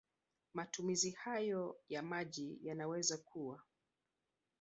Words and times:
Matumizi 0.53 1.09
hayo 1.11 1.77
ya 1.89 2.01
maji 2.03 2.59
yanaweza 2.63 3.17
kuwa 3.17 3.61